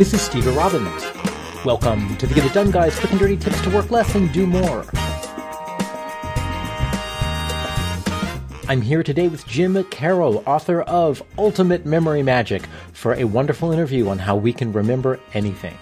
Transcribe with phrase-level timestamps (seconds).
[0.00, 1.04] This is Steve Robbins.
[1.62, 4.32] Welcome to the Get It Done Guys quick and dirty tips to work less and
[4.32, 4.86] do more.
[8.66, 12.62] I'm here today with Jim Karol, author of Ultimate Memory Magic,
[12.94, 15.76] for a wonderful interview on how we can remember anything.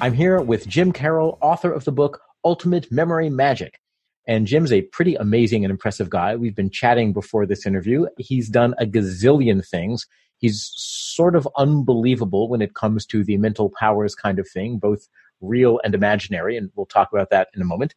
[0.00, 3.80] I'm here with Jim Karol, author of the book Ultimate Memory Magic.
[4.28, 6.36] And Jim's a pretty amazing and impressive guy.
[6.36, 8.06] We've been chatting before this interview.
[8.16, 10.06] He's done a gazillion things
[10.40, 15.08] he's sort of unbelievable when it comes to the mental powers kind of thing, both
[15.40, 16.56] real and imaginary.
[16.56, 17.94] And we'll talk about that in a moment.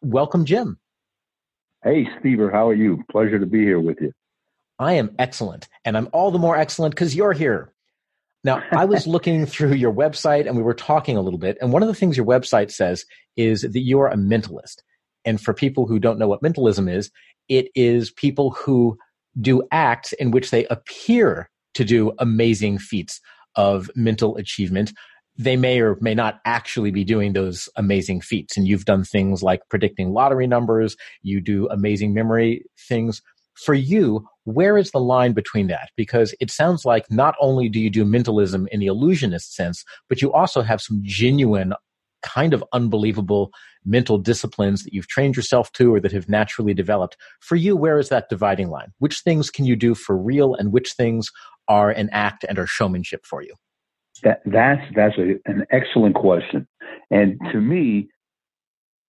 [0.00, 0.78] Welcome, Jim.
[1.84, 3.04] Hey, Stever, how are you?
[3.10, 4.12] Pleasure to be here with you.
[4.78, 5.68] I am excellent.
[5.84, 7.72] And I'm all the more excellent because you're here.
[8.44, 11.58] Now, I was looking through your website and we were talking a little bit.
[11.60, 13.04] And one of the things your website says
[13.36, 14.82] is that you are a mentalist.
[15.24, 17.10] And for people who don't know what mentalism is,
[17.48, 18.98] it is people who
[19.40, 23.20] do acts in which they appear to do amazing feats
[23.56, 24.92] of mental achievement.
[25.38, 28.56] They may or may not actually be doing those amazing feats.
[28.56, 33.22] And you've done things like predicting lottery numbers, you do amazing memory things.
[33.54, 35.90] For you, where is the line between that?
[35.96, 40.22] Because it sounds like not only do you do mentalism in the illusionist sense, but
[40.22, 41.74] you also have some genuine,
[42.22, 43.50] kind of unbelievable
[43.84, 47.16] mental disciplines that you've trained yourself to or that have naturally developed.
[47.40, 48.92] For you, where is that dividing line?
[48.98, 51.30] Which things can you do for real and which things
[51.68, 53.54] are an act and are showmanship for you?
[54.22, 56.68] That, that's that's a, an excellent question,
[57.10, 58.08] and to me,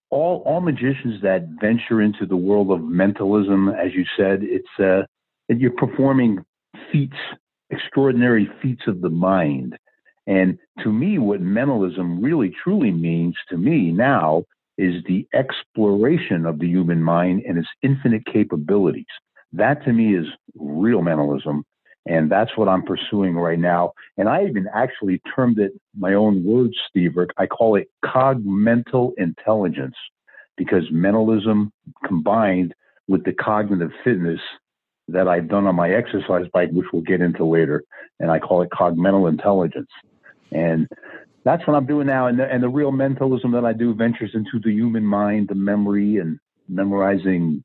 [0.09, 5.03] all all magicians that venture into the world of mentalism, as you said, it's uh,
[5.49, 6.39] you're performing
[6.91, 7.17] feats,
[7.69, 9.77] extraordinary feats of the mind.
[10.25, 14.45] And to me, what mentalism really truly means to me now
[14.77, 19.05] is the exploration of the human mind and its infinite capabilities.
[19.51, 20.25] That to me is
[20.55, 21.63] real mentalism.
[22.05, 23.93] And that's what I'm pursuing right now.
[24.17, 27.15] And I even actually termed it my own words, Steve.
[27.37, 29.95] I call it cogmental intelligence
[30.57, 31.71] because mentalism
[32.05, 32.73] combined
[33.07, 34.39] with the cognitive fitness
[35.07, 37.83] that I've done on my exercise bike, which we'll get into later.
[38.19, 39.89] And I call it cogmental intelligence.
[40.51, 40.87] And
[41.43, 42.27] that's what I'm doing now.
[42.27, 45.55] And the, and the real mentalism that I do ventures into the human mind, the
[45.55, 47.63] memory, and memorizing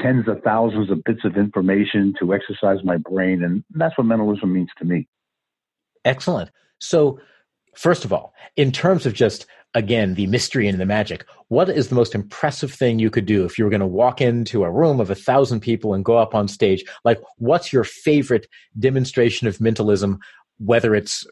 [0.00, 3.42] tens of thousands of bits of information to exercise my brain.
[3.42, 5.08] And that's what mentalism means to me.
[6.04, 6.50] Excellent.
[6.80, 7.20] So,
[7.74, 11.88] first of all, in terms of just, again, the mystery and the magic, what is
[11.88, 14.70] the most impressive thing you could do if you were going to walk into a
[14.70, 16.84] room of a thousand people and go up on stage?
[17.04, 18.46] Like, what's your favorite
[18.78, 20.18] demonstration of mentalism,
[20.58, 21.26] whether it's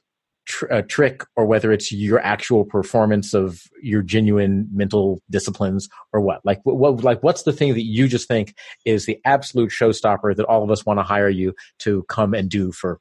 [0.47, 6.21] tr- a trick or whether it's your actual performance of your genuine mental disciplines or
[6.21, 6.41] what?
[6.45, 8.55] Like what like what's the thing that you just think
[8.85, 12.49] is the absolute showstopper that all of us want to hire you to come and
[12.49, 13.01] do for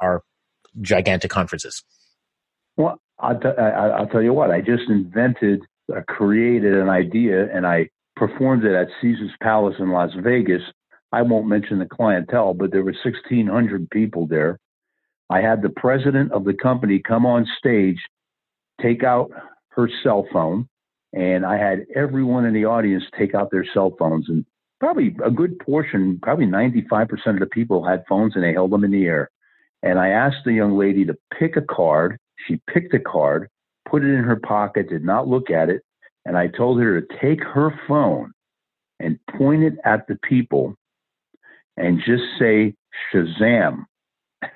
[0.00, 0.22] our
[0.80, 1.82] gigantic conferences?
[2.76, 5.62] Well I'll, t- I'll tell you what i just invented
[5.94, 10.62] uh, created an idea and i performed it at caesar's palace in las vegas.
[11.10, 14.58] I won't mention the clientele but there were 1600 people there
[15.30, 17.98] I had the president of the company come on stage,
[18.80, 19.30] take out
[19.70, 20.68] her cell phone,
[21.12, 24.28] and I had everyone in the audience take out their cell phones.
[24.28, 24.44] And
[24.80, 28.84] probably a good portion, probably 95% of the people had phones and they held them
[28.84, 29.30] in the air.
[29.82, 32.18] And I asked the young lady to pick a card.
[32.46, 33.48] She picked a card,
[33.88, 35.82] put it in her pocket, did not look at it.
[36.24, 38.32] And I told her to take her phone
[38.98, 40.74] and point it at the people
[41.76, 42.74] and just say
[43.12, 43.84] Shazam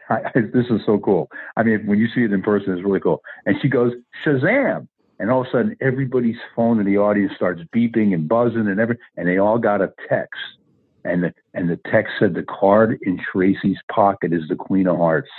[0.08, 1.28] I, this is so cool.
[1.56, 3.22] I mean, when you see it in person, it's really cool.
[3.46, 3.92] And she goes,
[4.24, 4.88] Shazam!
[5.18, 8.80] And all of a sudden, everybody's phone in the audience starts beeping and buzzing and
[8.80, 10.40] every, and they all got a text
[11.04, 14.96] and the, and the text said the card in Tracy's pocket is the Queen of
[14.96, 15.30] Hearts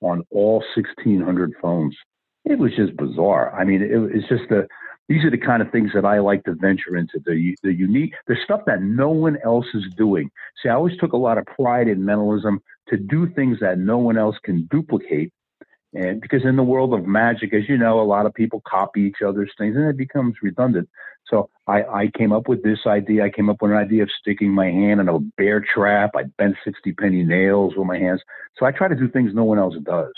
[0.00, 1.96] on all 1,600 phones.
[2.44, 3.54] It was just bizarre.
[3.58, 4.66] I mean, it, it's just the
[5.08, 8.12] these are the kind of things that I like to venture into the the unique
[8.26, 10.30] the stuff that no one else is doing.
[10.62, 13.98] See, I always took a lot of pride in mentalism to do things that no
[13.98, 15.32] one else can duplicate.
[15.94, 19.02] And because in the world of magic, as you know, a lot of people copy
[19.02, 20.88] each other's things and it becomes redundant.
[21.26, 23.24] So I, I came up with this idea.
[23.24, 26.10] I came up with an idea of sticking my hand in a bear trap.
[26.14, 28.22] I bent 60 penny nails with my hands.
[28.58, 30.12] So I try to do things no one else does.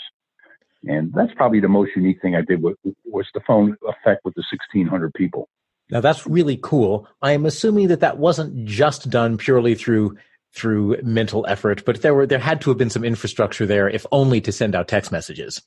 [0.83, 4.33] And that's probably the most unique thing I did with, was the phone effect with
[4.35, 5.47] the 1600 people.
[5.89, 7.07] Now that's really cool.
[7.21, 10.17] I am assuming that that wasn't just done purely through
[10.53, 14.05] through mental effort, but there were there had to have been some infrastructure there, if
[14.11, 15.61] only to send out text messages.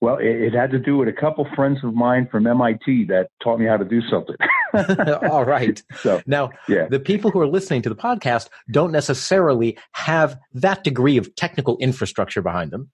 [0.00, 3.28] Well, it, it had to do with a couple friends of mine from MIT that
[3.42, 4.36] taught me how to do something.
[5.30, 5.82] All right.
[6.00, 6.86] So now, yeah.
[6.88, 11.76] the people who are listening to the podcast don't necessarily have that degree of technical
[11.78, 12.88] infrastructure behind them.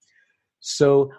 [0.59, 1.11] So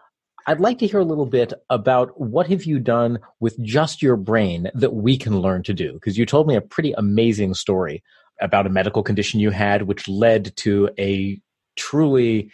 [0.46, 4.16] I'd like to hear a little bit about what have you done with just your
[4.16, 5.94] brain that we can learn to do?
[5.94, 8.02] Because you told me a pretty amazing story
[8.40, 11.40] about a medical condition you had, which led to a
[11.76, 12.50] truly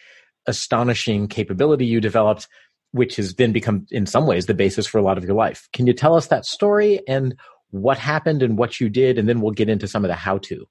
[0.46, 2.48] astonishing capability you developed,
[2.92, 5.68] which has then become, in some ways, the basis for a lot of your life.
[5.72, 7.34] Can you tell us that story and
[7.70, 9.18] what happened and what you did?
[9.18, 10.66] And then we'll get into some of the how to.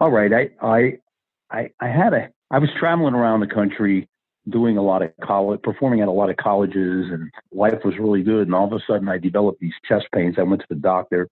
[0.00, 0.32] All right.
[0.32, 0.92] I, I,
[1.50, 4.08] I, I had a, I was traveling around the country
[4.48, 8.22] doing a lot of college, performing at a lot of colleges, and life was really
[8.22, 8.46] good.
[8.46, 10.36] And all of a sudden, I developed these chest pains.
[10.38, 11.28] I went to the doctor,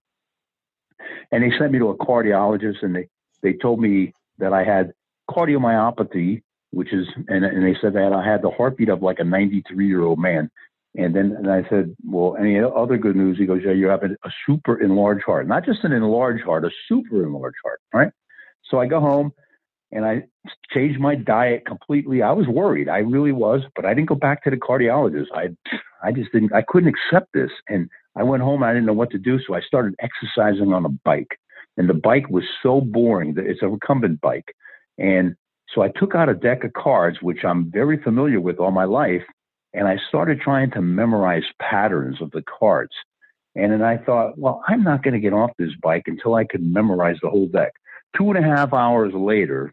[1.32, 3.08] and they sent me to a cardiologist, and they
[3.42, 4.92] they told me that I had
[5.30, 9.24] cardiomyopathy, which is, and, and they said that I had the heartbeat of like a
[9.24, 10.50] 93 year old man.
[10.96, 13.38] And then and I said, well, any other good news?
[13.38, 16.64] He goes, yeah, you have a, a super enlarged heart, not just an enlarged heart,
[16.64, 18.10] a super enlarged heart, right?
[18.64, 19.32] So I go home
[19.92, 20.24] and I
[20.72, 22.22] changed my diet completely.
[22.22, 25.26] I was worried, I really was, but I didn't go back to the cardiologist.
[25.34, 25.50] I,
[26.02, 26.52] I just didn't.
[26.52, 27.88] I couldn't accept this, and
[28.18, 28.62] I went home.
[28.62, 31.38] I didn't know what to do, so I started exercising on a bike,
[31.76, 33.34] and the bike was so boring.
[33.34, 34.54] That it's a recumbent bike,
[34.98, 35.36] and
[35.74, 38.84] so I took out a deck of cards, which I'm very familiar with all my
[38.84, 39.22] life,
[39.72, 42.92] and I started trying to memorize patterns of the cards.
[43.54, 46.44] And then I thought, well, I'm not going to get off this bike until I
[46.44, 47.72] can memorize the whole deck.
[48.16, 49.72] Two and a half hours later,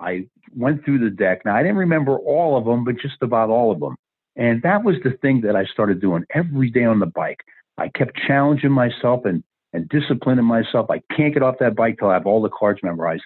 [0.00, 1.42] I went through the deck.
[1.44, 3.96] Now, I didn't remember all of them, but just about all of them.
[4.36, 7.40] And that was the thing that I started doing every day on the bike.
[7.78, 9.42] I kept challenging myself and,
[9.72, 10.90] and disciplining myself.
[10.90, 13.24] I can't get off that bike till I have all the cards memorized.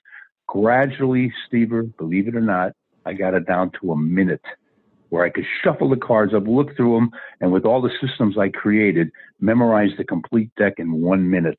[0.49, 2.73] Gradually, Stever, believe it or not,
[3.07, 4.45] I got it down to a minute
[5.11, 7.11] where I could shuffle the cards up, look through them,
[7.41, 9.11] and with all the systems I created,
[9.41, 11.59] memorize the complete deck in one minute.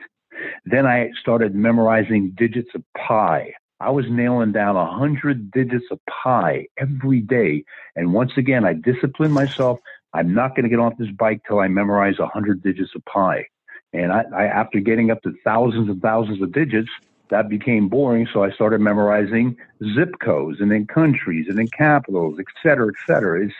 [0.66, 3.54] Then I started memorizing digits of pi.
[3.80, 7.64] I was nailing down a hundred digits of pi every day.
[7.96, 9.80] And once again, I disciplined myself.
[10.14, 13.46] I'm not going to get off this bike till I memorize hundred digits of pi.
[13.94, 16.90] And I, I, after getting up to thousands and thousands of digits,
[17.30, 18.28] that became boring.
[18.34, 19.56] So I started memorizing
[19.96, 23.46] zip codes and then countries and then capitals, et cetera, et cetera.
[23.46, 23.54] It's,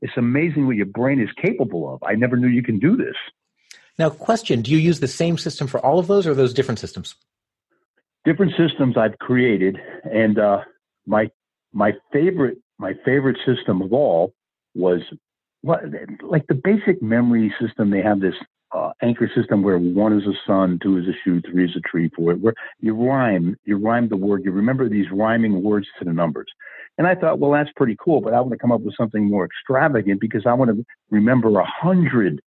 [0.00, 2.02] it's amazing what your brain is capable of.
[2.02, 3.14] I never knew you can do this.
[3.98, 6.78] Now, question Do you use the same system for all of those or those different
[6.78, 7.14] systems?
[8.24, 10.60] different systems I've created, and uh,
[11.06, 11.30] my
[11.72, 14.34] my favorite my favorite system of all
[14.74, 15.00] was
[15.64, 17.90] like the basic memory system.
[17.90, 18.34] They have this
[18.72, 21.80] uh, anchor system where one is a sun, two is a shoe, three is a
[21.80, 24.42] tree, four where you rhyme you rhyme the word.
[24.44, 26.46] You remember these rhyming words to the numbers.
[26.98, 29.28] And I thought, well, that's pretty cool, but I want to come up with something
[29.28, 32.40] more extravagant because I want to remember a hundred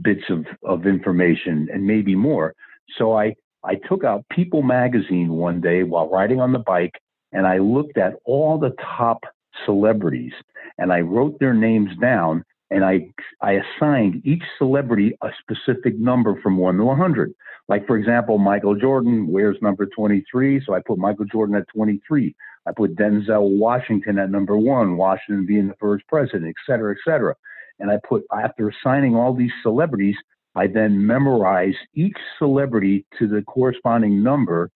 [0.00, 2.54] bits of, of information and maybe more.
[2.96, 6.94] So I I took out People magazine one day while riding on the bike
[7.32, 9.24] and I looked at all the top
[9.64, 10.32] celebrities
[10.78, 13.08] and I wrote their names down and I
[13.40, 17.34] I assigned each celebrity a specific number from 1 to 100.
[17.68, 22.34] Like for example, Michael Jordan wears number 23, so I put Michael Jordan at 23.
[22.66, 26.98] I put Denzel Washington at number 1, Washington being the first president, et cetera, et
[27.04, 27.34] cetera.
[27.78, 30.16] And I put after assigning all these celebrities,
[30.54, 34.70] I then memorized each celebrity to the corresponding number.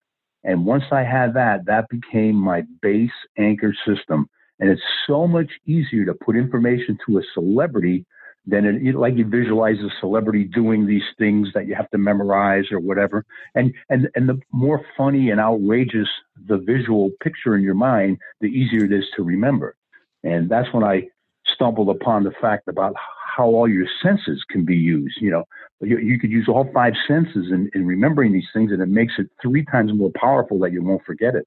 [0.44, 4.28] And once I had that, that became my base anchor system.
[4.58, 8.06] And it's so much easier to put information to a celebrity
[8.46, 12.64] than it, like you visualize a celebrity doing these things that you have to memorize
[12.70, 13.24] or whatever.
[13.54, 16.08] And, and, and the more funny and outrageous
[16.46, 19.76] the visual picture in your mind, the easier it is to remember.
[20.22, 21.08] And that's when I
[21.54, 22.94] stumbled upon the fact about
[23.36, 25.16] how all your senses can be used.
[25.20, 25.44] You know,
[25.80, 29.14] you, you could use all five senses in, in remembering these things, and it makes
[29.18, 31.46] it three times more powerful that you won't forget it.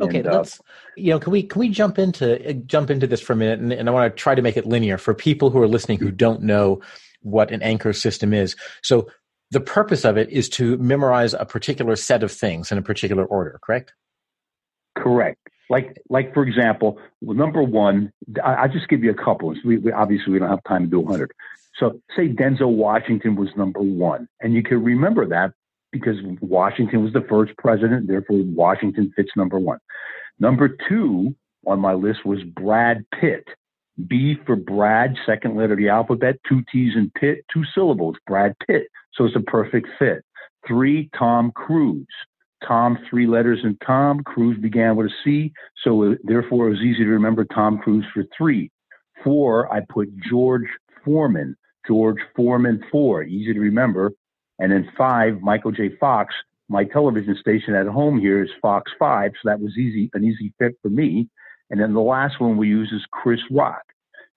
[0.00, 0.60] Okay, and, uh, let's
[0.96, 3.58] you know can we can we jump into uh, jump into this for a minute,
[3.58, 5.98] and, and I want to try to make it linear for people who are listening
[5.98, 6.80] who don't know
[7.22, 8.56] what an anchor system is.
[8.82, 9.08] So
[9.50, 13.24] the purpose of it is to memorize a particular set of things in a particular
[13.24, 13.92] order, correct?
[14.96, 15.38] Correct.
[15.68, 19.54] Like, like for example, number one, I, will just give you a couple.
[19.64, 21.32] We, we, obviously we don't have time to do 100.
[21.78, 25.52] So, say Denzel Washington was number one, and you can remember that
[25.92, 29.78] because Washington was the first president, therefore Washington fits number one.
[30.38, 31.34] Number two
[31.66, 33.44] on my list was Brad Pitt.
[34.08, 38.54] B for Brad, second letter of the alphabet, two T's in Pitt, two syllables, Brad
[38.66, 38.86] Pitt.
[39.12, 40.24] So it's a perfect fit.
[40.66, 42.06] Three, Tom Cruise.
[42.66, 44.22] Tom, three letters in Tom.
[44.22, 45.52] Cruise began with a C.
[45.82, 48.70] So therefore it was easy to remember Tom Cruise for three.
[49.24, 50.66] Four, I put George
[51.04, 51.56] Foreman.
[51.86, 53.22] George Foreman, four.
[53.22, 54.12] Easy to remember.
[54.60, 55.96] And then five, Michael J.
[55.98, 56.34] Fox.
[56.68, 60.54] My television station at home here is Fox 5, so that was easy, an easy
[60.56, 61.28] fit for me.
[61.68, 63.82] And then the last one we use is Chris Rock.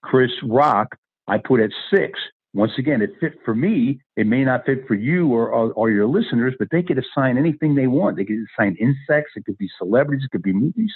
[0.01, 0.95] Chris Rock,
[1.27, 2.19] I put at six.
[2.55, 3.99] Once again, it fit for me.
[4.15, 7.37] It may not fit for you or, or, or your listeners, but they could assign
[7.37, 8.17] anything they want.
[8.17, 9.33] They could assign insects.
[9.35, 10.25] It could be celebrities.
[10.25, 10.93] It could be movies.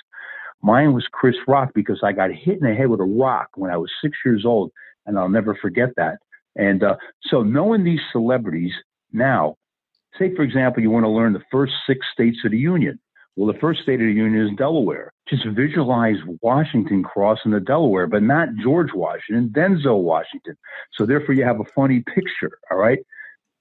[0.61, 3.71] Mine was Chris Rock because I got hit in the head with a rock when
[3.71, 4.71] I was six years old,
[5.05, 6.17] and I'll never forget that.
[6.55, 8.73] And uh, so, knowing these celebrities
[9.11, 9.55] now,
[10.17, 12.99] say for example, you want to learn the first six states of the union.
[13.35, 15.13] Well, the first state of the union is Delaware.
[15.29, 20.57] Just visualize Washington crossing the Delaware, but not George Washington, Denzel Washington.
[20.93, 22.57] So therefore, you have a funny picture.
[22.71, 22.97] All right.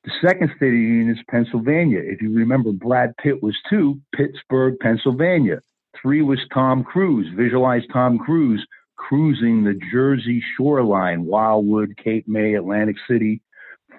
[0.05, 2.01] The second state of the union is Pennsylvania.
[2.03, 5.61] If you remember, Brad Pitt was two, Pittsburgh, Pennsylvania.
[6.01, 7.27] Three was Tom Cruise.
[7.37, 8.65] Visualize Tom Cruise
[8.97, 13.43] cruising the Jersey shoreline, Wildwood, Cape May, Atlantic City.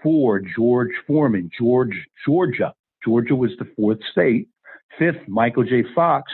[0.04, 2.74] Four, George Foreman, George, Georgia.
[3.04, 4.48] Georgia was the fourth state.
[4.98, 5.84] Fifth, Michael J.
[5.96, 6.32] Fox.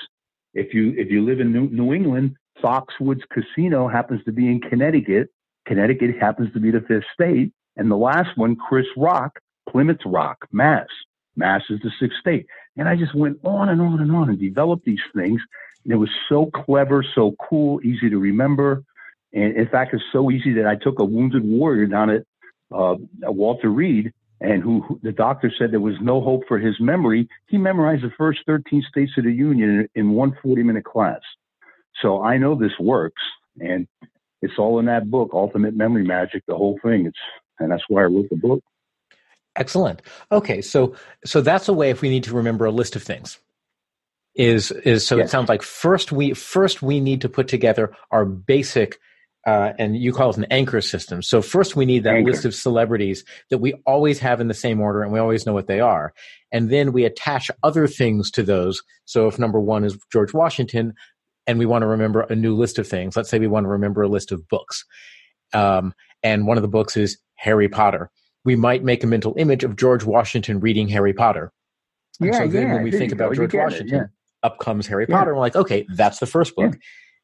[0.54, 4.60] If you if you live in New, New England, Foxwoods Casino happens to be in
[4.62, 5.30] Connecticut.
[5.66, 7.52] Connecticut happens to be the fifth state.
[7.76, 9.40] And the last one, Chris Rock,
[9.70, 10.88] Plymouth Rock, Mass.
[11.36, 12.46] Mass is the sixth state.
[12.78, 15.42] And I just went on and on and on and developed these things.
[15.84, 18.84] And it was so clever, so cool, easy to remember.
[19.34, 22.24] And in fact, it's so easy that I took a wounded warrior down at
[22.74, 26.76] uh, Walter Reed and who, who, the doctor said there was no hope for his
[26.80, 30.84] memory, he memorized the first 13 states of the union in, in one 40 minute
[30.84, 31.22] class.
[32.02, 33.22] So I know this works,
[33.60, 33.88] and
[34.42, 37.06] it's all in that book, Ultimate Memory Magic, the whole thing.
[37.06, 37.18] It's
[37.60, 38.64] and that's why I wrote the book.
[39.56, 40.02] Excellent.
[40.32, 43.40] Okay, so so that's a way if we need to remember a list of things.
[44.36, 45.28] Is is so yes.
[45.28, 49.00] it sounds like first we first we need to put together our basic
[49.46, 51.22] uh, and you call it an anchor system.
[51.22, 52.32] So first we need that anchor.
[52.32, 55.54] list of celebrities that we always have in the same order and we always know
[55.54, 56.14] what they are.
[56.52, 58.82] And then we attach other things to those.
[59.06, 60.94] So if number one is George Washington
[61.46, 63.70] and we want to remember a new list of things, let's say we want to
[63.70, 64.86] remember a list of books.
[65.54, 68.10] Um, and one of the books is Harry Potter.
[68.46, 71.52] We might make a mental image of George Washington reading Harry Potter.
[72.20, 74.06] And yeah, so then yeah, when we think about George Washington, it, yeah.
[74.48, 75.32] up comes Harry Potter.
[75.32, 76.76] And we're like, okay, that's the first book.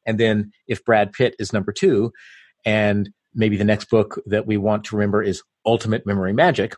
[0.09, 2.11] And then if Brad Pitt is number two,
[2.65, 6.75] and maybe the next book that we want to remember is Ultimate Memory Magic,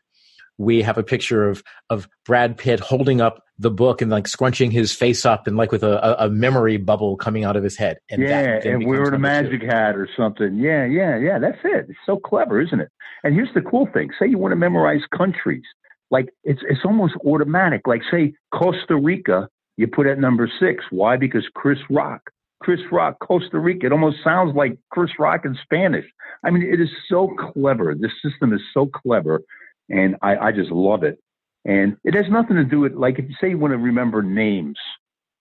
[0.58, 4.70] we have a picture of of Brad Pitt holding up the book and like scrunching
[4.70, 8.00] his face up and like with a, a memory bubble coming out of his head.
[8.10, 9.68] And yeah, and in a magic two.
[9.68, 10.58] hat or something.
[10.58, 11.40] Yeah, yeah, yeah.
[11.40, 11.86] That's it.
[11.88, 12.90] It's so clever, isn't it?
[13.24, 15.64] And here's the cool thing: say you want to memorize countries,
[16.10, 17.88] like it's it's almost automatic.
[17.88, 19.48] Like say Costa Rica,
[19.78, 20.84] you put at number six.
[20.90, 21.16] Why?
[21.16, 22.30] Because Chris Rock
[22.62, 23.88] Chris Rock, Costa Rica.
[23.88, 26.06] It almost sounds like Chris Rock in Spanish.
[26.46, 27.96] I mean, it is so clever.
[27.96, 29.42] This system is so clever,
[29.90, 31.20] and I, I just love it.
[31.66, 34.22] And it has nothing to do with like if you say you want to remember
[34.22, 34.78] names,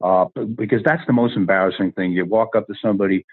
[0.02, 2.12] uh, because that's the most embarrassing thing.
[2.12, 3.24] You walk up to somebody,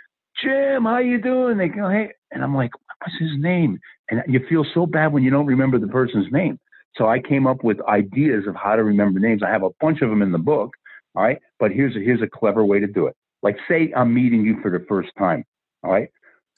[0.44, 1.58] Jim, how you doing?
[1.58, 3.80] They go, hey, and I'm like, what's his name?
[4.10, 6.60] And you feel so bad when you don't remember the person's name.
[6.96, 9.44] So I came up with ideas of how to remember names.
[9.44, 10.72] I have a bunch of them in the book.
[11.16, 13.16] All right, but here's a, here's a clever way to do it.
[13.44, 15.44] Like, say I'm meeting you for the first time.
[15.84, 16.10] All right.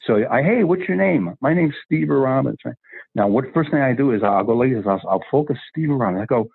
[0.06, 1.36] So I, hey, what's your name?
[1.42, 2.58] My name's Steve Robbins.
[3.16, 4.86] Now, what first thing I do is I'll go like this.
[4.88, 6.22] I'll, I'll focus Steve Robbins.
[6.22, 6.50] I go,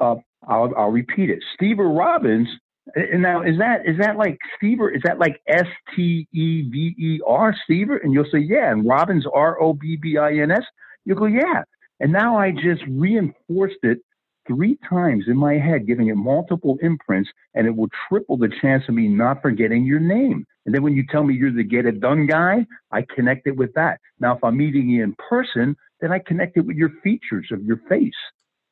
[0.00, 1.42] uh, I'll, I'll repeat it.
[1.54, 2.48] Steve Robbins.
[2.94, 4.78] And now, is that is that like Steve?
[4.94, 7.88] Is that like S T E V E R Steve?
[7.90, 8.70] And you'll say, yeah.
[8.72, 10.64] And Robbins R O B B I N S.
[11.04, 11.62] You'll go, yeah.
[12.00, 13.98] And now I just reinforced it
[14.46, 18.84] three times in my head, giving it multiple imprints, and it will triple the chance
[18.88, 20.46] of me not forgetting your name.
[20.66, 23.56] And then when you tell me you're the get it done guy, I connect it
[23.56, 24.00] with that.
[24.18, 27.62] Now, if I'm meeting you in person, then I connect it with your features of
[27.64, 28.12] your face.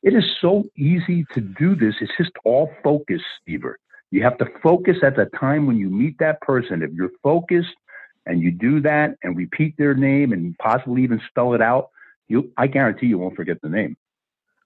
[0.01, 1.95] It is so easy to do this.
[1.99, 3.63] It's just all focus, Steve.
[4.11, 6.81] You have to focus at the time when you meet that person.
[6.81, 7.75] If you're focused
[8.25, 11.89] and you do that and repeat their name and possibly even spell it out,
[12.27, 13.97] you I guarantee you won't forget the name.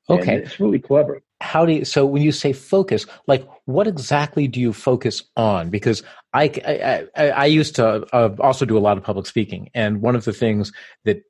[0.09, 0.35] Okay.
[0.35, 1.21] And it's really clever.
[1.41, 5.69] How do you, so when you say focus, like what exactly do you focus on?
[5.69, 9.69] Because I, I, I, I used to uh, also do a lot of public speaking.
[9.73, 10.71] And one of the things
[11.05, 11.23] that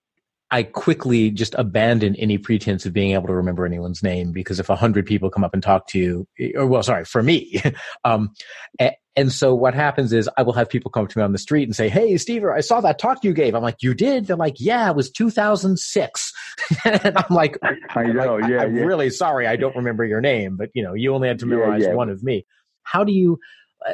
[0.54, 4.70] I quickly just abandon any pretense of being able to remember anyone's name because if
[4.70, 7.60] a hundred people come up and talk to you, or well, sorry, for me,
[8.04, 8.36] um,
[8.78, 11.32] and, and, so what happens is I will have people come up to me on
[11.32, 13.96] the street and say, "Hey, Steve, I saw that talk you gave." I'm like, "You
[13.96, 16.34] did?" They're like, "Yeah, it was 2006,"
[16.86, 17.58] and I'm like,
[17.96, 18.84] "I know, like, yeah, I'm yeah.
[18.84, 21.82] really sorry, I don't remember your name, but you know, you only had to memorize
[21.82, 21.96] yeah, yeah.
[21.96, 22.46] one of me."
[22.84, 23.40] How do you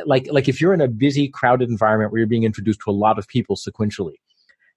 [0.06, 2.92] like like if you're in a busy, crowded environment where you're being introduced to a
[2.92, 4.16] lot of people sequentially?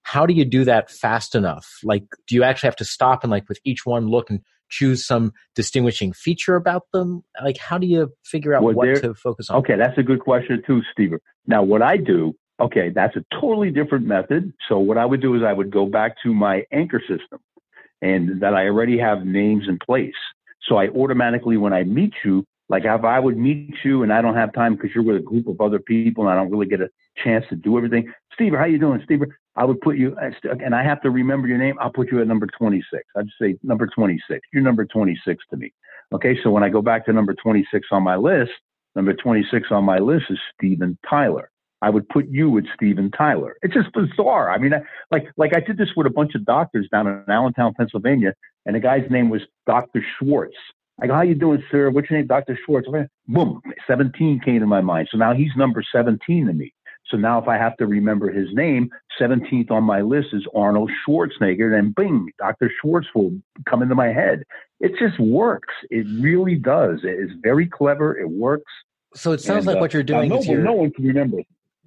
[0.03, 1.67] How do you do that fast enough?
[1.83, 5.07] Like, do you actually have to stop and like with each one look and choose
[5.07, 7.23] some distinguishing feature about them?
[7.43, 9.59] Like, how do you figure out well, what to focus on?
[9.59, 11.13] Okay, that's a good question too, Steve.
[11.47, 14.53] Now, what I do, okay, that's a totally different method.
[14.69, 17.41] So what I would do is I would go back to my anchor system
[18.01, 20.15] and that I already have names in place.
[20.69, 24.23] So I automatically, when I meet you, like if I would meet you and I
[24.23, 26.67] don't have time because you're with a group of other people and I don't really
[26.67, 26.89] get a
[27.23, 28.11] chance to do everything.
[28.33, 29.21] Steve, how you doing, Steve?
[29.57, 31.77] I would put you, uh, uh, and I have to remember your name.
[31.79, 33.05] I'll put you at number 26.
[33.15, 34.41] I'd say number 26.
[34.55, 35.71] You're number 26 to me.
[36.15, 38.53] Okay, so when I go back to number 26 on my list,
[38.97, 41.51] number 26 on my list is Steven Tyler.
[41.83, 43.57] I would put you with Steven Tyler.
[43.61, 44.51] It's just bizarre.
[44.51, 47.25] I mean, I, like like I did this with a bunch of doctors down in
[47.29, 50.03] Allentown, Pennsylvania, and the guy's name was Dr.
[50.17, 50.57] Schwartz.
[51.03, 51.91] I go, how you doing, sir?
[51.91, 52.29] What's your name?
[52.29, 52.57] Dr.
[52.65, 52.87] Schwartz.
[53.27, 55.09] Boom, 17 came to my mind.
[55.11, 56.73] So now he's number 17 to me.
[57.09, 58.89] So now if I have to remember his name,
[59.21, 62.71] 17th on my list is Arnold Schwarzenegger, and bing, Dr.
[62.81, 63.33] Schwartz will
[63.69, 64.45] come into my head.
[64.79, 65.75] It just works.
[65.91, 67.01] It really does.
[67.03, 68.17] It's very clever.
[68.17, 68.71] It works.
[69.15, 71.05] So it sounds and, like uh, what you're doing no, is you're, no one can
[71.05, 71.39] remember.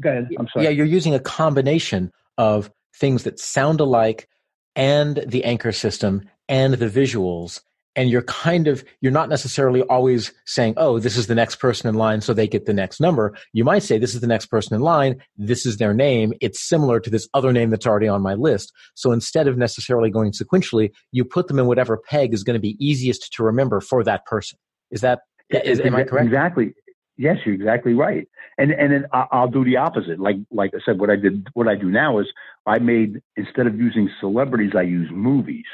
[0.02, 0.28] Go ahead.
[0.38, 0.66] I'm sorry.
[0.66, 4.28] Yeah, you're using a combination of things that sound alike
[4.76, 7.62] and the anchor system and the visuals
[7.96, 11.88] and you're kind of you're not necessarily always saying oh this is the next person
[11.88, 13.36] in line so they get the next number.
[13.54, 15.22] You might say this is the next person in line.
[15.38, 16.34] This is their name.
[16.42, 18.72] It's similar to this other name that's already on my list.
[18.96, 22.60] So instead of necessarily going sequentially you put them in whatever peg is going to
[22.60, 24.58] be easiest to remember for that person.
[24.92, 26.26] Is that is, am i correct?
[26.28, 26.74] exactly.
[27.18, 28.28] Yes you're exactly right.
[28.58, 30.20] And and then i'll do the opposite.
[30.20, 32.28] Like like i said what i did what i do now is
[32.66, 35.66] i made instead of using celebrities i use movies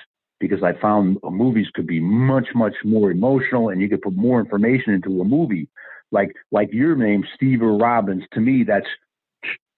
[0.41, 4.41] because I found movies could be much, much more emotional and you could put more
[4.41, 5.69] information into a movie.
[6.11, 8.87] Like, like your name, Steve Robbins, to me, that's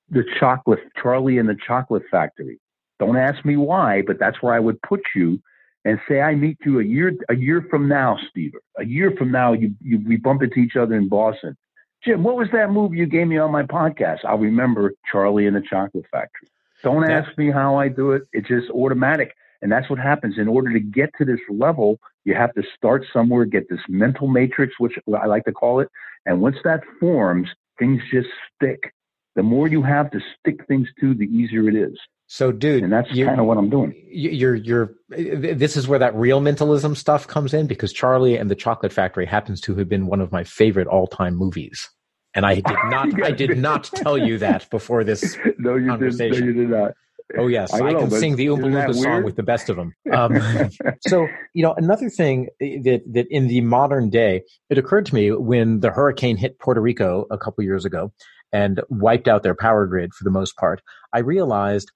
[0.10, 2.60] the chocolate, Charlie and the Chocolate Factory.
[3.00, 5.40] Don't ask me why, but that's where I would put you
[5.86, 8.54] and say, I meet you a year, a year from now, Steve.
[8.80, 11.58] A year from now, you, you, we bump into each other in Boston.
[12.04, 14.20] Jim, what was that movie you gave me on my podcast?
[14.26, 16.50] I'll remember Charlie and the Chocolate Factory.
[16.84, 18.24] Don't ask me how I do it.
[18.34, 19.34] It's just automatic.
[19.64, 20.38] And that's what happens.
[20.38, 24.28] In order to get to this level, you have to start somewhere, get this mental
[24.28, 25.88] matrix, which I like to call it.
[26.26, 27.48] And once that forms,
[27.80, 28.94] things just stick.
[29.36, 31.98] The more you have to stick things to, the easier it is.
[32.28, 33.94] So, dude, and that's kind of what I'm doing.
[34.10, 38.56] You're, you're, this is where that real mentalism stuff comes in because Charlie and the
[38.56, 41.90] Chocolate Factory happens to have been one of my favorite all time movies.
[42.34, 46.48] And I did not, I did not tell you that before this no, you conversation.
[46.48, 46.92] Did, no, you did not.
[47.38, 49.76] Oh yes, I, I know, can sing the Oompa Loompa song with the best of
[49.76, 49.94] them.
[50.14, 50.40] Um,
[51.08, 55.32] so you know, another thing that that in the modern day, it occurred to me
[55.32, 58.14] when the hurricane hit Puerto Rico a couple years ago
[58.52, 60.84] and wiped out their power grid for the most part.
[61.14, 61.92] I realized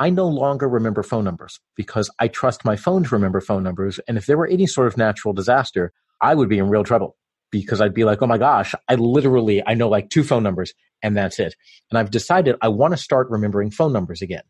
[0.00, 4.00] I no longer remember phone numbers because I trust my phone to remember phone numbers,
[4.08, 7.16] and if there were any sort of natural disaster, I would be in real trouble
[7.52, 10.74] because I'd be like, oh my gosh, I literally I know like two phone numbers
[11.02, 11.54] and that's it.
[11.90, 14.42] And I've decided I want to start remembering phone numbers again.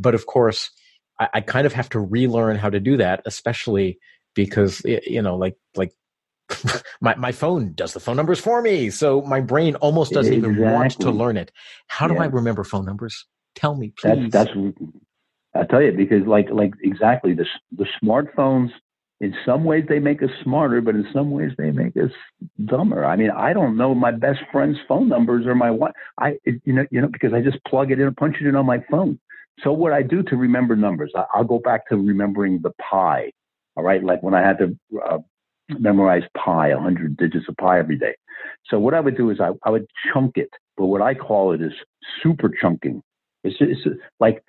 [0.00, 0.70] But of course,
[1.18, 3.98] I, I kind of have to relearn how to do that, especially
[4.34, 5.92] because you know, like like
[7.00, 10.60] my my phone does the phone numbers for me, so my brain almost doesn't exactly.
[10.60, 11.52] even want to learn it.
[11.86, 12.22] How do yeah.
[12.22, 13.26] I remember phone numbers?
[13.54, 14.30] Tell me, please.
[14.30, 14.58] That's, that's
[15.54, 18.70] I tell you because like like exactly the the smartphones.
[19.20, 22.10] In some ways, they make us smarter, but in some ways, they make us
[22.64, 23.04] dumber.
[23.04, 26.72] I mean, I don't know my best friend's phone numbers or my what I you
[26.72, 28.82] know you know because I just plug it in, and punch it in on my
[28.90, 29.20] phone.
[29.62, 33.30] So what I do to remember numbers, I, will go back to remembering the pi.
[33.76, 34.76] All right, like when I had to
[35.08, 35.18] uh,
[35.78, 38.14] memorize pi, 100 digits of pi every day.
[38.66, 41.52] So what I would do is I, I would chunk it, but what I call
[41.52, 41.72] it is
[42.22, 43.02] super chunking.
[43.44, 43.80] It's, it's
[44.18, 44.42] like,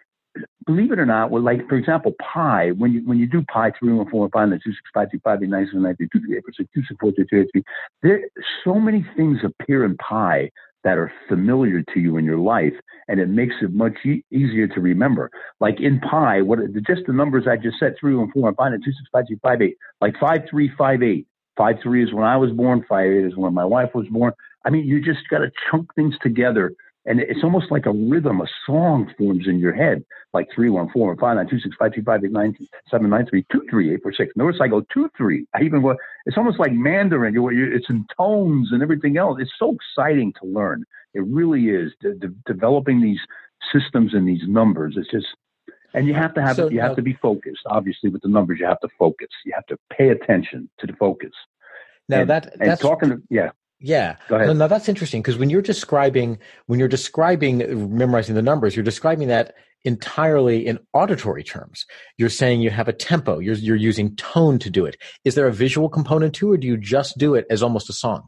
[0.66, 2.72] believe it or not, well, like for example, pi.
[2.72, 5.20] When you when you do pi three one four five nine two six five two
[5.24, 7.26] five eight nine seven nine three two three eight four six two six four two
[7.30, 7.64] two eight three.
[8.02, 8.22] There,
[8.64, 10.50] so many things appear in pi
[10.84, 12.74] that are familiar to you in your life,
[13.08, 15.30] and it makes it much e- easier to remember.
[15.60, 18.72] Like in pi, what just the numbers I just said three one four and five
[18.72, 21.28] nine two six five two five eight, like five three five eight.
[21.58, 22.84] Five three is when I was born.
[22.88, 24.34] Five eight is when my wife was born.
[24.66, 26.74] I mean, you just got to chunk things together
[27.06, 30.90] and it's almost like a rhythm, a song forms in your head, like three one
[30.92, 32.56] four five nine two six five two five eight nine
[32.90, 34.32] seven nine three two three eight four six.
[34.36, 35.48] Notice I go two three.
[35.56, 35.96] I even go.
[36.26, 37.34] It's almost like Mandarin.
[37.34, 39.40] You, it's in tones and everything else.
[39.42, 40.84] It's so exciting to learn.
[41.14, 41.92] It really is.
[42.02, 43.20] De- de- developing these
[43.74, 44.96] systems and these numbers.
[44.96, 45.28] It's just,
[45.94, 47.62] and you have to have so, you have to be focused.
[47.66, 49.30] Obviously, with the numbers, you have to focus.
[49.44, 51.32] You have to pay attention to the focus.
[52.08, 53.10] Now and, that that's and talking.
[53.10, 53.50] To, yeah.
[53.82, 54.18] Yeah.
[54.30, 54.48] Go ahead.
[54.48, 58.84] No, no, that's interesting because when you're describing when you're describing memorizing the numbers, you're
[58.84, 61.86] describing that entirely in auditory terms.
[62.18, 63.40] You're saying you have a tempo.
[63.40, 64.98] You're you're using tone to do it.
[65.26, 67.94] Is there a visual component too, or do you just do it as almost a
[67.94, 68.28] song?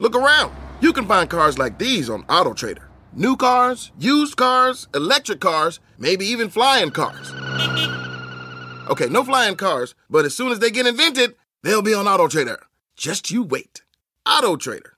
[0.00, 0.54] Look around.
[0.80, 2.84] You can find cars like these on AutoTrader.
[3.14, 7.32] New cars, used cars, electric cars, maybe even flying cars.
[8.88, 11.34] Okay, no flying cars, but as soon as they get invented,
[11.64, 12.58] they'll be on AutoTrader.
[12.96, 13.82] Just you wait.
[14.24, 14.92] AutoTrader.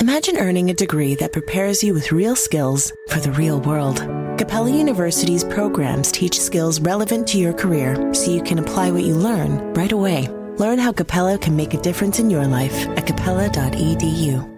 [0.00, 3.98] Imagine earning a degree that prepares you with real skills for the real world.
[4.38, 9.14] Capella University's programs teach skills relevant to your career so you can apply what you
[9.14, 10.28] learn right away.
[10.58, 14.54] Learn how Capella can make a difference in your life at capella.edu.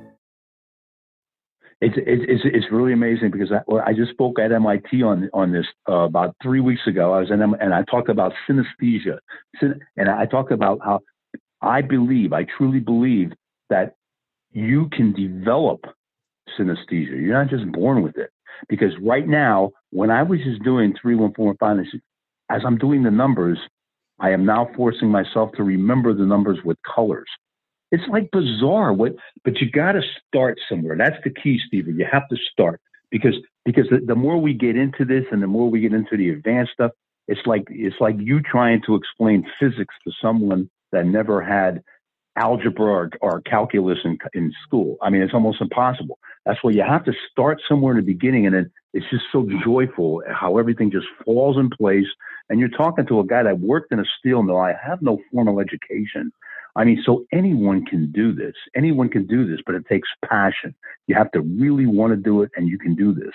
[1.83, 5.65] It's, it's, it's really amazing because I, I just spoke at MIT on, on this
[5.89, 7.15] uh, about three weeks ago.
[7.15, 9.19] I was in, and I talked about synesthesia.
[9.63, 11.01] And I talked about how
[11.63, 13.33] I believe, I truly believe
[13.71, 13.95] that
[14.53, 15.81] you can develop
[16.59, 17.19] synesthesia.
[17.19, 18.31] You're not just born with it.
[18.69, 21.79] Because right now, when I was just doing three, one, four, and five,
[22.51, 23.59] as I'm doing the numbers,
[24.21, 27.29] I am now forcing myself to remember the numbers with colors.
[27.91, 28.93] It's like bizarre.
[28.93, 30.97] What, but you got to start somewhere.
[30.97, 31.99] That's the key, Stephen.
[31.99, 32.81] You have to start
[33.11, 36.17] because because the, the more we get into this and the more we get into
[36.17, 36.93] the advanced stuff,
[37.27, 41.83] it's like it's like you trying to explain physics to someone that never had
[42.41, 44.97] algebra or, or calculus in, in school.
[45.03, 46.19] I mean, it's almost impossible.
[46.47, 49.47] That's why you have to start somewhere in the beginning, and then it's just so
[49.65, 52.07] joyful how everything just falls in place.
[52.49, 54.59] And you're talking to a guy that worked in a steel mill.
[54.59, 56.33] I have no formal education.
[56.77, 58.55] I mean, so anyone can do this.
[58.75, 60.75] Anyone can do this, but it takes passion.
[61.07, 63.35] You have to really want to do it, and you can do this.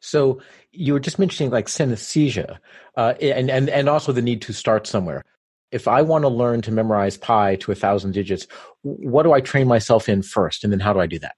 [0.00, 0.40] So
[0.72, 2.58] you were just mentioning like synesthesia,
[2.96, 5.24] uh, and and and also the need to start somewhere.
[5.72, 8.46] If I want to learn to memorize pi to a thousand digits,
[8.82, 11.36] what do I train myself in first, and then how do I do that?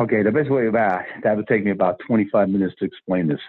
[0.00, 2.84] Okay, the best way of that that would take me about twenty five minutes to
[2.84, 3.40] explain this.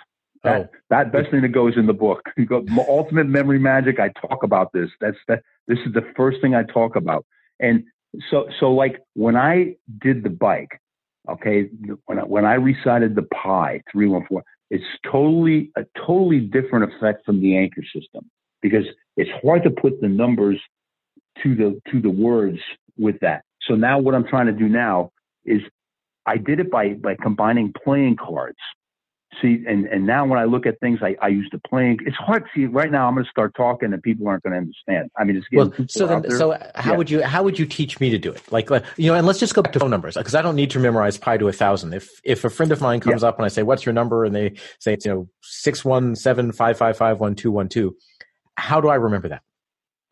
[0.44, 0.78] That, oh.
[0.90, 2.22] that best thing that goes in the book.
[2.38, 4.00] You go, Ultimate Memory Magic.
[4.00, 4.90] I talk about this.
[5.00, 5.44] That's that.
[5.68, 7.26] This is the first thing I talk about.
[7.60, 7.84] And
[8.30, 10.80] so, so like when I did the bike,
[11.30, 11.70] okay,
[12.06, 16.92] when I, when I recited the pi three one four, it's totally a totally different
[16.92, 18.30] effect from the anchor system
[18.62, 18.86] because
[19.20, 20.60] it's hard to put the numbers
[21.44, 22.60] to the to the words
[22.98, 23.44] with that.
[23.68, 25.12] So now what I'm trying to do now
[25.46, 25.62] is
[26.26, 28.58] I did it by by combining playing cards
[29.42, 32.00] see, and, and now when I look at things, I, I use the playing.
[32.06, 32.46] It's hard.
[32.56, 35.12] See, right now I'm going to start talking, and people aren't going to understand.
[35.18, 35.88] I mean, it's getting well.
[35.88, 36.98] So then, so how yeah.
[36.98, 38.52] would you how would you teach me to do it?
[38.52, 40.72] Like, you know, and let's just go back to phone numbers because I don't need
[40.72, 41.94] to memorize pi to a thousand.
[41.94, 43.30] If if a friend of mine comes yeah.
[43.30, 46.16] up and I say, "What's your number?" and they say it's you know six one
[46.16, 47.96] seven five five five one two one two,
[48.60, 49.42] how do I remember that?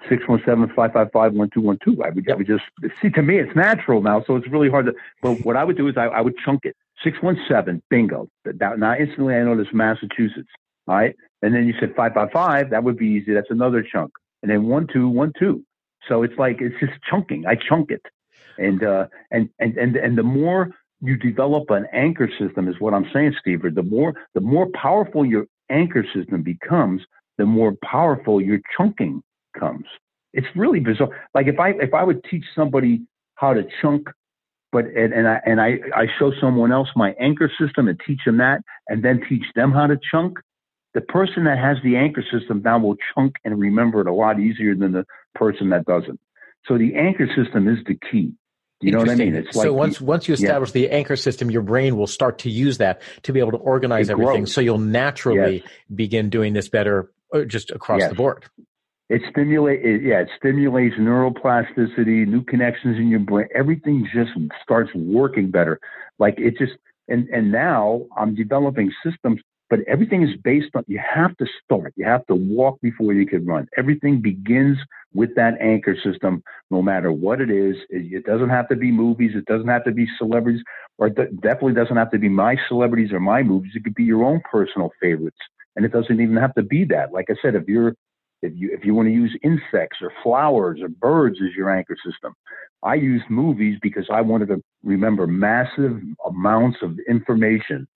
[0.10, 2.02] Six one seven five five five one two one two.
[2.04, 2.36] I would, yep.
[2.36, 2.64] I would just
[3.02, 3.10] see.
[3.10, 4.94] To me, it's natural now, so it's really hard to.
[5.22, 6.76] But what I would do is I, I would chunk it.
[7.04, 8.28] 617, bingo.
[8.60, 10.50] Now instantly I know this Massachusetts.
[10.88, 11.16] All right.
[11.42, 13.34] And then you said 555, that would be easy.
[13.34, 14.12] That's another chunk.
[14.42, 15.62] And then 1212.
[16.08, 17.46] So it's like, it's just chunking.
[17.46, 18.02] I chunk it.
[18.58, 22.94] And, uh, and, and, and, and the more you develop an anchor system is what
[22.94, 27.04] I'm saying, Steve, the more, the more powerful your anchor system becomes,
[27.38, 29.22] the more powerful your chunking
[29.58, 29.86] comes.
[30.34, 31.10] It's really bizarre.
[31.34, 33.02] Like if I if I would teach somebody
[33.36, 34.08] how to chunk,
[34.72, 38.20] but and, and I and I I show someone else my anchor system and teach
[38.26, 40.38] them that, and then teach them how to chunk.
[40.94, 44.40] The person that has the anchor system now will chunk and remember it a lot
[44.40, 46.20] easier than the person that doesn't.
[46.66, 48.34] So the anchor system is the key.
[48.80, 49.34] You know what I mean?
[49.36, 50.88] It's so like once once you establish yeah.
[50.88, 54.10] the anchor system, your brain will start to use that to be able to organize
[54.10, 54.44] it everything.
[54.44, 54.54] Grows.
[54.54, 55.68] So you'll naturally yes.
[55.94, 57.12] begin doing this better,
[57.48, 58.10] just across yes.
[58.10, 58.46] the board.
[59.10, 63.48] It stimulates, yeah, it stimulates neuroplasticity, new connections in your brain.
[63.56, 65.80] Everything just starts working better.
[66.20, 66.74] Like it just,
[67.08, 71.94] and and now I'm developing systems but everything is based on you have to start
[71.96, 74.78] you have to walk before you can run everything begins
[75.14, 79.32] with that anchor system no matter what it is it doesn't have to be movies
[79.36, 80.62] it doesn't have to be celebrities
[80.98, 84.04] or it definitely doesn't have to be my celebrities or my movies it could be
[84.04, 85.38] your own personal favorites
[85.78, 87.96] and it doesn't even have to be that like i said if you're
[88.42, 91.96] if you if you want to use insects or flowers or birds as your anchor
[92.06, 92.34] system
[92.84, 97.88] i used movies because i wanted to remember massive amounts of information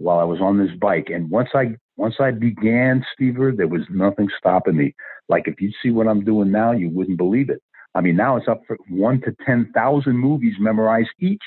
[0.00, 1.10] while I was on this bike.
[1.10, 4.94] And once I once I began, Stever, there was nothing stopping me.
[5.28, 7.62] Like if you see what I'm doing now, you wouldn't believe it.
[7.94, 11.42] I mean, now it's up for one to ten thousand movies memorized each.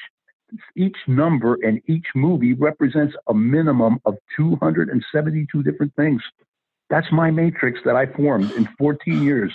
[0.76, 6.22] Each number and each movie represents a minimum of 272 different things.
[6.89, 9.52] That's my matrix that I formed in 14 years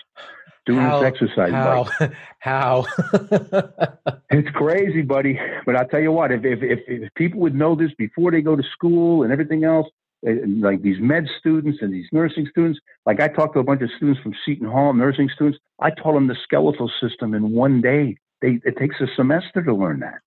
[0.68, 1.50] doing how, this exercise.
[1.50, 1.86] How?
[1.98, 2.12] Bike.
[2.38, 2.86] How?
[4.30, 5.38] it's crazy, buddy.
[5.66, 8.42] But I'll tell you what, if, if, if, if, people would know this before they
[8.42, 9.88] go to school and everything else,
[10.26, 13.82] eh, like these med students and these nursing students, like I talked to a bunch
[13.82, 17.80] of students from Seton Hall, nursing students, I taught them the skeletal system in one
[17.80, 18.16] day.
[18.40, 20.20] They, it takes a semester to learn that.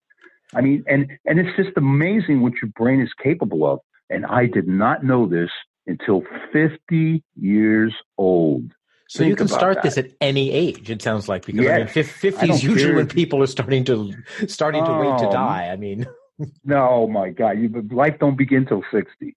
[0.54, 3.80] I mean, and, and it's just amazing what your brain is capable of.
[4.10, 5.50] And I did not know this
[5.88, 8.72] until 50 years old.
[9.12, 9.84] So you can start that.
[9.84, 10.90] this at any age.
[10.90, 11.92] It sounds like because yes.
[11.94, 14.14] I mean, fifty is usually when people are starting to
[14.48, 15.32] starting to wait to oh.
[15.34, 15.68] die.
[15.70, 16.08] I mean,
[16.64, 19.36] no, my God, you, life don't begin till sixty.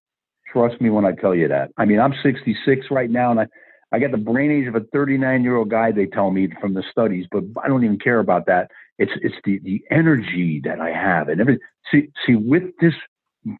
[0.52, 1.72] Trust me when I tell you that.
[1.76, 3.46] I mean, I'm sixty six right now, and I
[3.90, 5.90] I got the brain age of a thirty nine year old guy.
[5.90, 8.70] They tell me from the studies, but I don't even care about that.
[8.98, 11.62] It's it's the the energy that I have and everything.
[11.90, 12.94] See see with this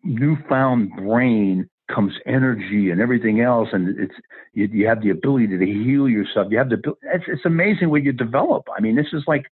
[0.02, 4.14] newfound brain comes energy and everything else, and it's
[4.54, 6.48] you, you have the ability to heal yourself.
[6.50, 8.66] You have the it's, it's amazing what you develop.
[8.76, 9.46] I mean, this is like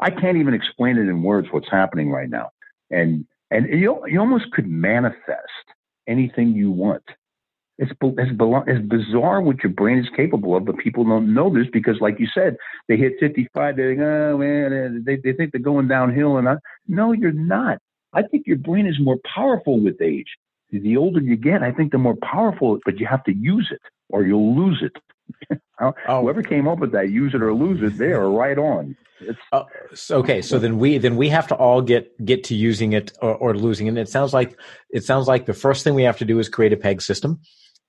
[0.00, 2.50] I can't even explain it in words what's happening right now,
[2.90, 5.66] and and you you almost could manifest
[6.06, 7.04] anything you want.
[7.78, 11.66] It's, it's, it's bizarre what your brain is capable of, but people don't know this
[11.72, 12.56] because, like you said,
[12.88, 16.38] they hit 55, they think, oh man, they, they think they're going downhill.
[16.38, 16.56] And I,
[16.88, 17.78] no, you're not.
[18.14, 20.28] I think your brain is more powerful with age
[20.70, 23.80] the older you get, I think the more powerful, but you have to use it
[24.08, 25.60] or you'll lose it.
[25.80, 25.92] oh.
[26.22, 28.96] Whoever came up with that, use it or lose it, they are right on.
[29.50, 29.64] Uh,
[30.10, 33.34] okay, so then we then we have to all get get to using it or,
[33.34, 33.90] or losing it.
[33.90, 34.58] And it sounds like
[34.90, 37.40] it sounds like the first thing we have to do is create a peg system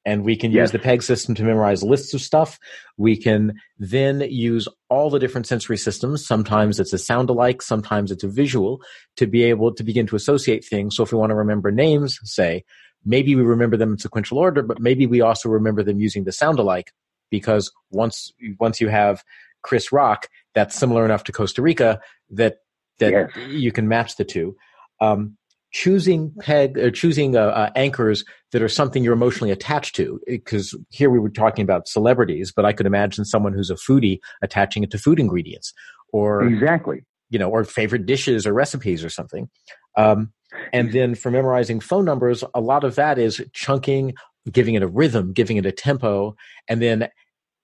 [0.07, 0.61] and we can yes.
[0.61, 2.57] use the peg system to memorize lists of stuff.
[2.95, 6.25] We can then use all the different sensory systems.
[6.25, 8.81] Sometimes it's a sound alike, sometimes it's a visual
[9.17, 10.95] to be able to begin to associate things.
[10.95, 12.63] So if we want to remember names, say,
[13.03, 16.31] maybe we remember them in sequential order, but maybe we also remember them using the
[16.31, 16.93] sound alike
[17.29, 19.25] because once once you have
[19.61, 22.59] Chris Rock, that's similar enough to Costa Rica that
[22.99, 23.49] that yes.
[23.49, 24.55] you can match the two.
[25.01, 25.35] Um,
[25.71, 30.19] choosing peg or uh, choosing uh, uh, anchors that are something you're emotionally attached to.
[30.25, 34.19] Because here we were talking about celebrities but i could imagine someone who's a foodie
[34.41, 35.73] attaching it to food ingredients
[36.13, 37.03] or exactly.
[37.29, 39.49] you know or favorite dishes or recipes or something.
[39.95, 40.31] Um,
[40.71, 44.13] and then for memorizing phone numbers a lot of that is chunking
[44.51, 46.35] giving it a rhythm giving it a tempo
[46.67, 47.09] and then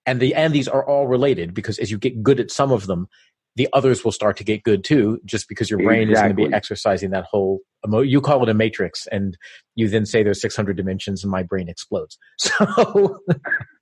[0.06, 2.88] and the and these are all related because as you get good at some of
[2.88, 3.08] them
[3.56, 6.14] the others will start to get good too, just because your brain exactly.
[6.14, 7.60] is going to be exercising that whole.
[7.86, 9.38] Emo- you call it a matrix, and
[9.76, 12.18] you then say there's 600 dimensions, and my brain explodes.
[12.40, 13.20] So,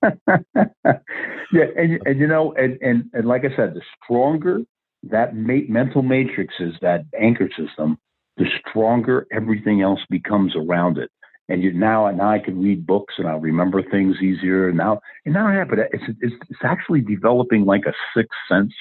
[1.54, 4.62] yeah, and and you know, and and and like I said, the stronger
[5.04, 7.98] that ma- mental matrix is, that anchor system,
[8.38, 11.10] the stronger everything else becomes around it.
[11.50, 14.70] And you now, and now I can read books and I'll remember things easier.
[14.70, 18.38] And now, and now I have, but it's, it's, it's actually developing like a sixth
[18.50, 18.74] sense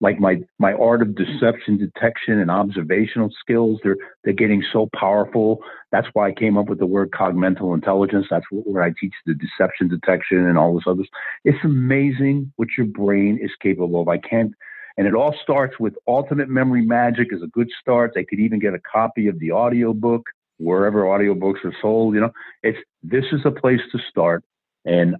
[0.00, 5.60] like my my art of deception detection and observational skills they're they're getting so powerful.
[5.92, 8.26] That's why i came up with the word cogmental intelligence.
[8.30, 11.04] That's where i teach the deception detection and all this other
[11.44, 14.08] it's amazing what your brain is capable of.
[14.08, 14.52] I can't
[14.98, 18.12] and it all starts with ultimate memory magic is a good start.
[18.14, 20.26] They could even get a copy of the audio book
[20.58, 22.32] wherever audiobooks are sold you know.
[22.62, 24.44] It's this is a place to start
[24.84, 25.16] and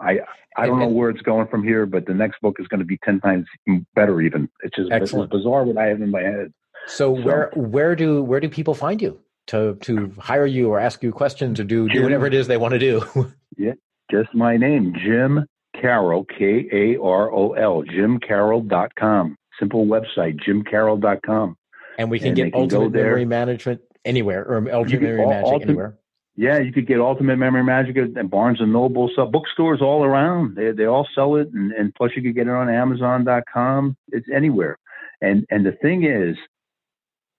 [0.00, 0.20] I
[0.56, 2.84] I don't know where it's going from here, but the next book is going to
[2.84, 3.46] be ten times
[3.94, 4.20] better.
[4.20, 5.32] Even it's just Excellent.
[5.32, 6.52] It's bizarre what I have in my head.
[6.86, 10.80] So, so where where do where do people find you to to hire you or
[10.80, 13.32] ask you questions or do, Jim, do whatever it is they want to do?
[13.56, 13.72] yeah,
[14.10, 15.46] just my name, Jim
[15.80, 19.36] Karol, K A R O L, jimkarol.com.
[19.58, 21.56] Simple website, jimkarol.com.
[21.98, 25.98] And we can and get ultimate memory management anywhere or ultimate memory magic ultimate, anywhere.
[26.36, 30.56] Yeah, you could get Ultimate Memory Magic at Barnes and Noble, so bookstores all around.
[30.56, 33.96] They they all sell it, and, and plus you could get it on Amazon.com.
[34.08, 34.78] It's anywhere.
[35.20, 36.36] And and the thing is,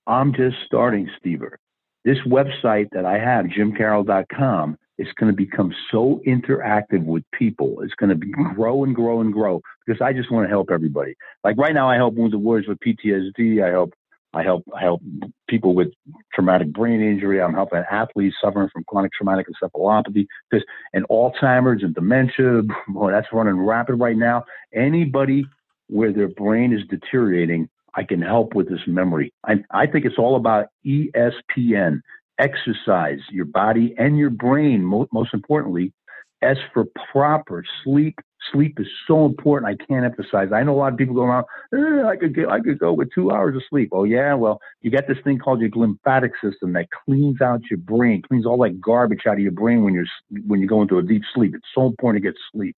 [0.07, 1.55] I'm just starting, Stever.
[2.05, 7.81] This website that I have, jimkarol.com, is going to become so interactive with people.
[7.81, 11.15] It's going to grow and grow and grow because I just want to help everybody.
[11.43, 13.61] Like right now, I help wounded warriors with PTSD.
[13.61, 13.93] I help
[14.35, 15.01] I help help
[15.47, 15.89] people with
[16.33, 17.41] traumatic brain injury.
[17.41, 22.63] I'm helping athletes suffering from chronic traumatic encephalopathy because and Alzheimer's and dementia.
[22.89, 24.43] Boy, that's running rapid right now.
[24.73, 25.45] Anybody
[25.87, 29.33] where their brain is deteriorating, I can help with this memory.
[29.45, 32.01] I, I think it's all about ESPN,
[32.39, 35.93] exercise, your body and your brain, most, most importantly.
[36.41, 38.19] S for proper sleep.
[38.51, 39.71] Sleep is so important.
[39.71, 40.49] I can't emphasize.
[40.53, 41.45] I know a lot of people go around.
[41.73, 43.89] Eh, I could get, I could go with two hours of sleep.
[43.91, 47.79] Oh yeah, well you got this thing called your lymphatic system that cleans out your
[47.79, 50.05] brain, cleans all that garbage out of your brain when you're
[50.45, 51.53] when you go into a deep sleep.
[51.55, 52.75] It's so important to get sleep.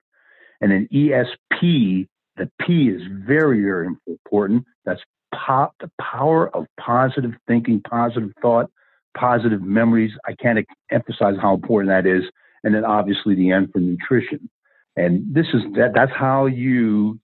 [0.62, 4.66] And then ESP, the P is very very important.
[4.86, 5.02] That's
[5.34, 8.70] pop, the power of positive thinking, positive thought,
[9.18, 10.12] positive memories.
[10.26, 12.24] I can't emphasize how important that is.
[12.64, 14.50] And then obviously the N for nutrition.
[14.98, 17.20] And this is that that's how you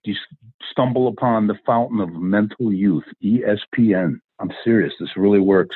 [0.71, 4.19] stumble upon the fountain of mental youth, ESPN.
[4.39, 4.93] I'm serious.
[4.99, 5.75] This really works.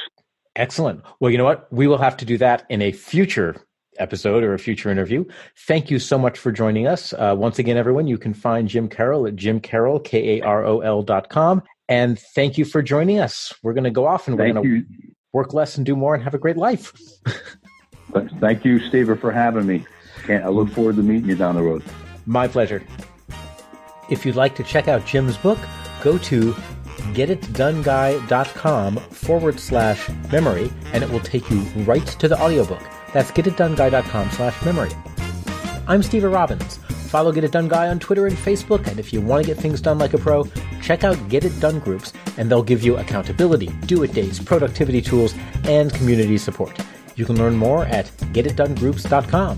[0.55, 1.01] Excellent.
[1.19, 1.71] Well, you know what?
[1.73, 3.55] We will have to do that in a future
[3.99, 5.25] episode or a future interview.
[5.67, 7.13] Thank you so much for joining us.
[7.13, 10.79] Uh, once again, everyone, you can find Jim Karol at jimkarol, K A R O
[10.81, 11.63] L dot com.
[11.89, 13.53] And thank you for joining us.
[13.63, 14.83] We're going to go off and we're going to
[15.33, 16.93] work less and do more and have a great life.
[18.39, 19.85] thank you, Steve, for having me.
[20.29, 21.83] I look forward to meeting you down the road.
[22.25, 22.83] My pleasure.
[24.09, 25.59] If you'd like to check out Jim's book,
[26.01, 26.53] go to
[27.13, 32.81] getitdoneguy.com forward slash memory and it will take you right to the audiobook.
[33.13, 34.91] That's getitdoneguy.com slash memory.
[35.87, 36.77] I'm Steve Robbins.
[37.07, 39.61] Follow Get It Done Guy on Twitter and Facebook, and if you want to get
[39.61, 40.45] things done like a pro,
[40.81, 45.01] check out Get It Done groups, and they'll give you accountability, do it days, productivity
[45.01, 46.77] tools, and community support.
[47.15, 49.57] You can learn more at getitdonegroups.com.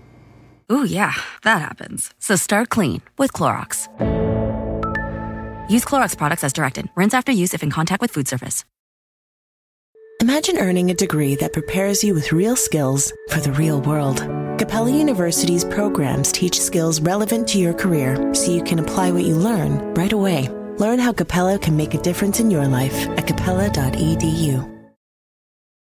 [0.71, 2.13] Ooh, yeah, that happens.
[2.19, 3.89] So start clean with Clorox.
[5.69, 6.89] Use Clorox products as directed.
[6.95, 8.63] Rinse after use if in contact with food surface.
[10.21, 14.19] Imagine earning a degree that prepares you with real skills for the real world.
[14.59, 19.35] Capella University's programs teach skills relevant to your career so you can apply what you
[19.35, 20.47] learn right away.
[20.77, 24.70] Learn how Capella can make a difference in your life at capella.edu.